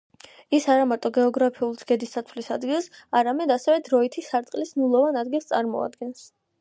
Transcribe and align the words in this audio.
ის 0.59 0.63
არამარტო 0.75 1.09
გეოგრაფიულ 1.17 1.75
გრძედის 1.81 2.17
ათვლის 2.21 2.49
ადგილს, 2.57 2.87
არამედ 3.21 3.53
ასევე 3.57 3.83
დროითი 3.91 4.25
სარტყლის 4.31 4.73
ნულოვან 4.81 5.21
ადგილს 5.23 5.51
წარმოადგენს. 5.53 6.27